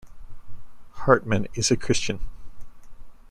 [0.93, 2.21] Hartman is a Christian.